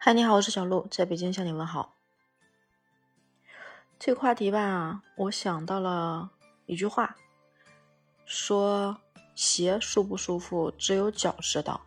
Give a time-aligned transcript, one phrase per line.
[0.00, 1.96] 嗨，你好，我是小鹿，在北京向你问好。
[3.98, 6.30] 这个话题吧，我想到了
[6.66, 7.16] 一句话，
[8.24, 8.96] 说
[9.34, 11.80] 鞋舒不舒服，只有脚知道。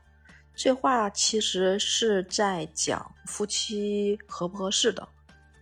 [0.53, 5.07] 这话其实是在讲夫妻合不合适的，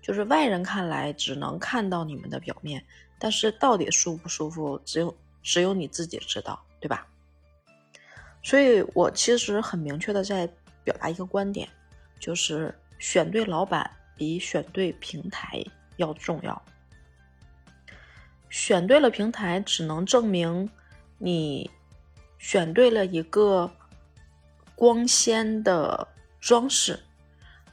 [0.01, 2.83] 就是外人看来只能看到你们的表面，
[3.19, 7.07] 但是到底舒不舒服，只有只有你自己知道，对吧？
[8.41, 10.51] 所以我其实很明确的在
[10.83, 11.69] 表达一个观点。
[12.19, 15.63] 就是选对老板比选对平台
[15.97, 16.61] 要重要。
[18.49, 20.69] 选对了平台，只能证明
[21.17, 21.69] 你
[22.37, 23.71] 选对了一个
[24.75, 26.07] 光鲜的
[26.39, 26.99] 装饰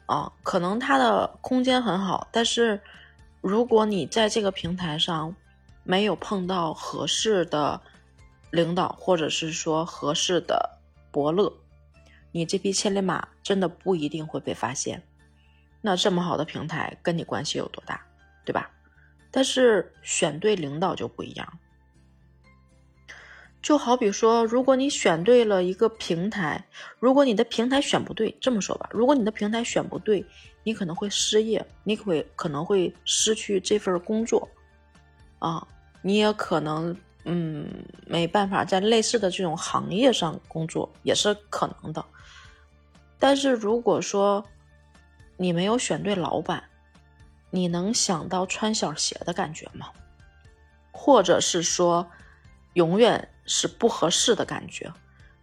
[0.05, 0.30] 啊。
[0.42, 2.80] 可能它的空间很好，但是
[3.41, 5.34] 如果你在这个平台上
[5.83, 7.80] 没有碰到合适的
[8.50, 10.78] 领导，或者是说合适的
[11.10, 11.52] 伯乐。
[12.36, 15.02] 你这匹千里马真的不一定会被发现，
[15.80, 18.05] 那这么好的平台跟你关系有多大，
[18.44, 18.70] 对吧？
[19.30, 21.58] 但是选对领导就不一样，
[23.62, 26.62] 就好比说，如果你选对了一个平台，
[26.98, 30.22] 如果你的平台选不对，这么说吧，如果你的平台选不对，
[30.62, 34.46] 你可能会失业，你会可能会失去这份工作，
[35.39, 35.66] 啊，
[36.02, 36.94] 你也可能
[37.28, 37.69] 嗯
[38.06, 42.02] 没办法在类似的这种行业上工作，也是可能的。
[43.18, 44.44] 但是如果说
[45.36, 46.62] 你没有选对老板，
[47.50, 49.91] 你能想到穿小鞋的感觉吗？
[50.92, 52.06] 或者是说，
[52.74, 54.90] 永远是不合适的感觉，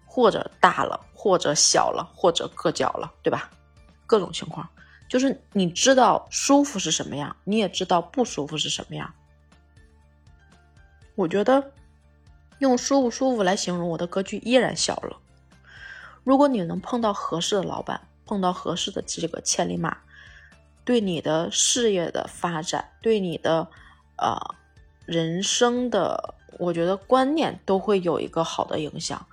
[0.06, 3.52] 或者大了，或者小了，或者硌脚了，对吧？
[4.08, 4.68] 各种情况，
[5.10, 9.14] 就是你知道舒服是什么样，你也知道不舒服是什么样。
[11.16, 11.72] 我觉得
[12.60, 15.18] 用舒不舒服来形容我的格局依然小了。
[16.24, 19.98] 如果你能碰到合适的老板，碰到合适的这个千里马，
[20.86, 23.68] 对你的事业的发展，对你的
[24.18, 24.38] 呃
[25.06, 29.26] 人生的，我觉得观念都会有一个好的影响。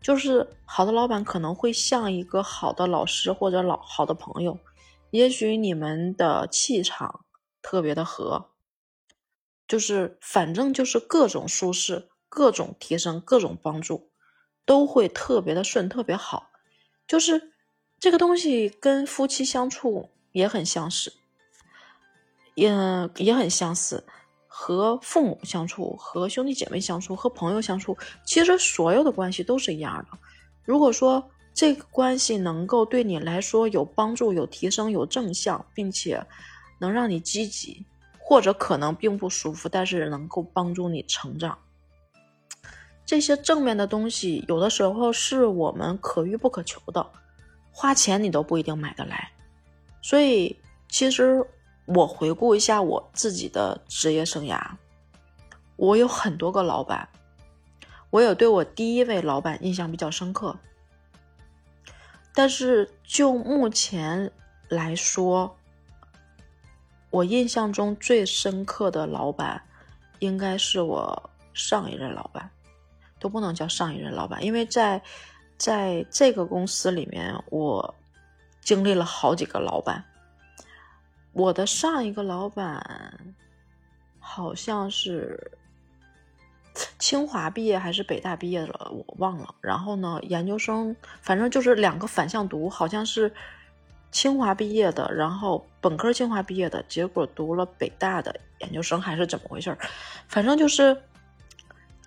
[0.00, 4.58] 就是好的老板可能会像一个好的老师或者老好的朋友，
[5.10, 7.24] 也许你们的气场
[7.60, 8.50] 特别的合，
[9.68, 14.10] 就是反正就是各种舒适，各种提升，各种帮助。
[14.64, 16.50] 都会特别的顺，特别好，
[17.06, 17.52] 就是
[17.98, 21.10] 这个东西跟夫妻相处也很相似，
[22.54, 22.70] 也
[23.16, 24.04] 也很相似，
[24.46, 27.96] 和父母相处、和兄弟姐妹相处、和朋友相处，
[28.26, 30.18] 其实所有的关系都是一样的。
[30.64, 36.22] 如果说这个关系能够对你来说有帮助、有提升、有正向，并且
[36.78, 37.86] 能让你积极，
[38.28, 41.58] 或者可能并不舒服，但是能够帮助你成长。
[43.06, 47.10] 这些正面的东西，有的时候是我们可遇不可求的，
[47.72, 49.32] 花钱你都不一定买得来。
[50.02, 50.54] 所以，
[50.90, 51.42] 其实
[51.86, 54.60] 我回顾一下我自己的职业生涯，
[55.76, 57.08] 我有很多个老板，
[58.10, 60.54] 我也对我第一位老板印象比较深刻。
[62.34, 64.30] 但是就目前
[64.68, 65.57] 来说，
[67.10, 69.62] 我印象中最深刻的老板，
[70.18, 72.50] 应该是我上一任老板。
[73.20, 75.02] 都不能叫上一任老板，因为在
[75.56, 77.92] 在这个公司里面，我
[78.60, 80.04] 经历了好几个老板。
[81.32, 83.34] 我的上一个老板
[84.20, 85.50] 好像是
[87.00, 89.52] 清华毕业还是北大毕业的，我忘了。
[89.60, 93.34] 然后呢，研究生反正就是两个反向读，好像是
[94.10, 99.76] 清华毕业的，然后本科清华毕业的，结果读了北大的研究生还是怎么回事
[100.26, 100.96] 反正就是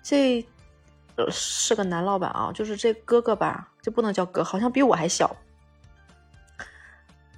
[0.02, 0.46] 这。
[1.30, 5.36] 是个男老板啊，就是这哥哥吧，这不能叫哥，好像比我还小。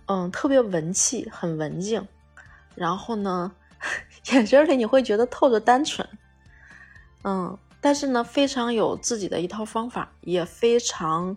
[0.06, 2.06] 嗯，特别文气，很文静，
[2.76, 3.52] 然后呢，
[4.30, 6.08] 眼神里你会觉得透着单纯。
[7.24, 11.36] 嗯，但是呢，非常有自己的一套方法，也非常，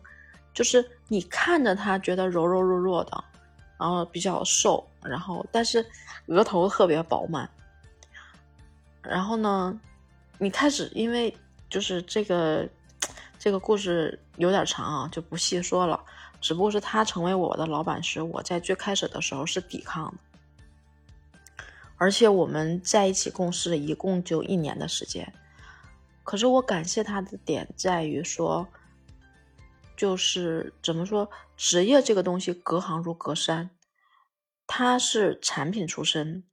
[0.57, 3.24] 就是你看着他觉得柔柔弱弱的，
[3.77, 5.86] 然后比较瘦，然后但是
[6.25, 7.48] 额头特别饱满。
[9.04, 9.80] 然后呢，
[10.39, 11.31] 你开始因为。
[11.69, 12.65] 就是这个，
[13.38, 16.01] 这个故事有点长啊，就不细说了。
[16.39, 21.63] 只不过是他成为我的老板时，我在最开始的时候是抵抗的，
[21.98, 25.33] 而且我们在一起共事一共就一年的时间。
[26.24, 28.65] 可是我感谢他的点在于说，
[29.97, 33.71] 就是怎么说，职业这个东西隔行如隔山。
[34.65, 36.45] 他是产品出身，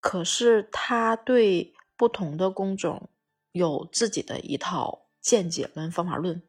[0.00, 3.10] 可是他对不同的工种。
[3.52, 6.42] 有自己的一套见解跟方法论。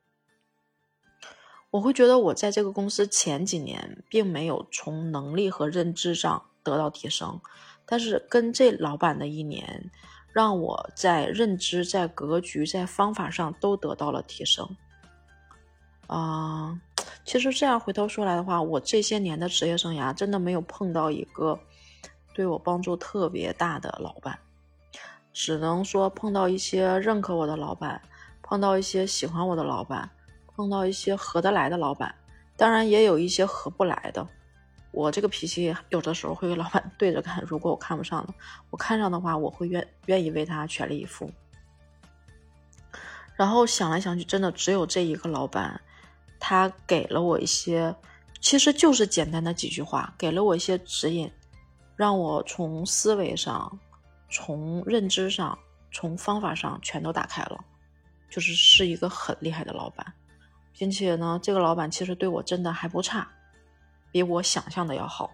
[1.72, 7.40] 我会觉得我在这个公司前几年并没有从能力和认知上得到提升，
[7.86, 9.90] 但是跟这老板的一年，
[10.32, 14.76] 让我在认知、在格局、在方法上都得到了提升。
[16.10, 16.80] 啊，
[17.24, 21.60] 其实这样回头说来的话，我这些年的职业生涯真的没有碰到一个
[22.34, 24.38] 对我帮助特别大的老板，
[25.32, 28.02] 只能说碰到一些认可我的老板，
[28.42, 30.10] 碰到一些喜欢我的老板。
[30.60, 32.14] 碰到一些合得来的老板，
[32.58, 34.28] 当然也有一些合不来的。
[34.92, 38.34] 我这个脾气有的时候会跟老板 对着干，如果我看不上的，
[38.70, 41.32] 我看上的话，我会愿愿意为他全力以赴。
[43.38, 45.80] 然后想来想去，真的只有这一个老板，
[46.40, 47.94] 他给了我一些，
[48.40, 51.30] 其实就是简单的几句话，给了我一些指引，
[51.96, 53.78] 让我从思维上、
[54.30, 55.58] 从认知上、
[55.92, 57.64] 从方法上全都打开了，
[58.30, 60.14] 就是是一个很厉害的老板。
[60.78, 63.28] 并且呢，这个老板其实对我真的还不差，
[64.14, 65.30] 比我想象的要好，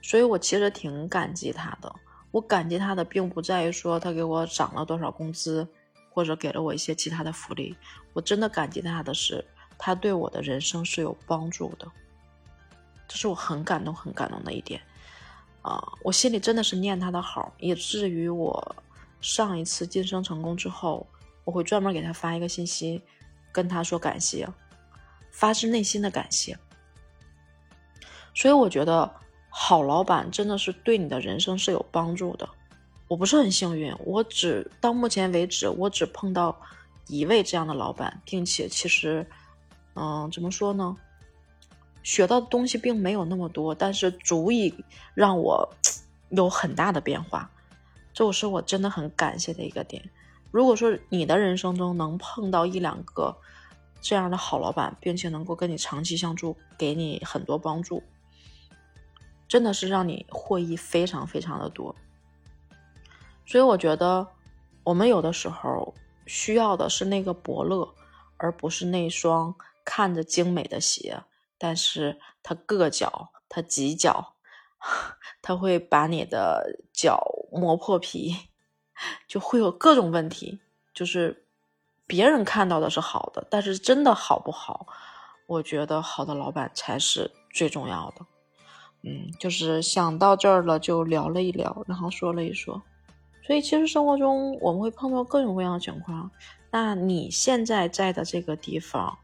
[0.00, 1.92] 所以我其实挺感激他的。
[2.30, 5.66] 我感激他的，并不在于说他给我涨了多少工资，
[6.12, 7.76] 或者给了我一些其他的福利。
[8.12, 9.44] 我真的感激他的是，
[9.78, 11.86] 他对我的人生是有帮助的，
[13.08, 14.80] 这是我很感动、很感动的一点
[15.62, 15.82] 啊！
[16.02, 18.76] 我心里真的是念他的好，以至于我
[19.20, 21.06] 上一次晋升成功之后，
[21.44, 23.02] 我会专门给他发一个信息。
[23.52, 24.46] 跟他说感谢，
[25.30, 26.58] 发自内心的感谢。
[28.34, 29.10] 所以我觉得
[29.48, 32.46] 好老板真的是对你的人生是有帮助的。
[33.08, 36.54] 我不是很幸运，我只到目前为止我只碰到
[37.06, 39.26] 一位这样的老板，并且其实，
[39.96, 40.96] 嗯，怎么说呢？
[42.02, 44.72] 学到的东西并没有那么多，但是足以
[45.14, 45.68] 让我
[46.28, 47.50] 有很大的变化。
[48.12, 50.02] 这是我真的很感谢的一个点。
[50.52, 53.36] 如果说你的人生中能碰到一两个
[54.00, 58.02] 这样的好老板，并且能够跟你长期相处，给你很多帮助，
[59.48, 61.94] 真的是让你获益非常非常的多。
[63.44, 64.26] 所以我觉得，
[64.84, 65.92] 我们有的时候
[66.26, 67.92] 需要的是那个伯乐，
[68.36, 69.54] 而不是那双
[69.86, 71.22] 看着精美的鞋，
[71.56, 74.34] 但是它硌脚，它挤脚，
[75.40, 78.36] 它会把你的脚磨破皮。
[79.28, 80.58] 就会有各种问题，
[80.94, 81.44] 就是
[82.06, 84.86] 别人看到的是好的，但是真的好不好？
[85.46, 88.24] 我觉得好的老板才是最重要的。
[89.02, 92.82] 嗯，就是想到这儿了，就聊了一聊，然后说了一说。
[93.46, 96.30] 所以其实生活中我们会碰到各种各样的情况。
[96.70, 99.18] 那你现在在的这个地方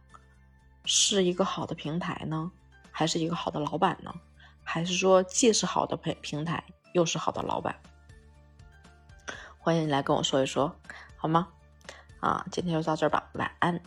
[0.84, 2.50] 是一个好的平台呢，
[2.90, 4.14] 还是一个好的老板呢？
[4.64, 6.62] 还是说既是好的平平台，
[6.92, 7.74] 又是好的老板？
[9.58, 10.74] 欢迎你来跟我说一说，
[11.16, 11.48] 好吗？
[12.20, 13.80] 啊，今天就到这儿吧，晚安。